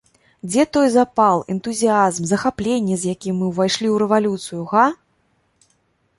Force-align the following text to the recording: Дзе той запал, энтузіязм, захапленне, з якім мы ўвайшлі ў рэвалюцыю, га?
Дзе 0.51 0.63
той 0.77 0.87
запал, 0.93 1.43
энтузіязм, 1.55 2.23
захапленне, 2.31 2.95
з 3.03 3.15
якім 3.15 3.35
мы 3.43 3.51
ўвайшлі 3.51 3.87
ў 3.91 3.95
рэвалюцыю, 4.05 4.61
га? 4.75 4.85